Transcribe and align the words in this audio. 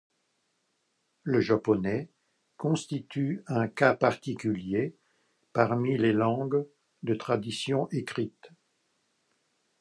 Le 1.21 1.41
japonais 1.41 2.09
constitue 2.57 3.43
un 3.45 3.67
cas 3.67 3.93
particulier 3.93 4.95
parmi 5.53 5.95
les 5.95 6.11
langues 6.11 6.67
de 7.03 7.13
tradition 7.13 7.87
écrite. 7.91 8.49